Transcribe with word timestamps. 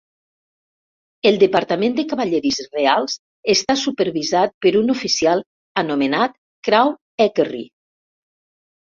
El 1.31 1.35
Departament 1.41 1.97
de 1.99 2.05
Cavallerisses 2.13 2.69
Reials 2.77 3.17
està 3.53 3.75
supervisat 3.81 4.55
per 4.67 4.71
un 4.79 4.89
oficial 4.95 5.45
anomenat 5.83 6.35
Crown 6.69 6.97
Equerry. 7.29 7.63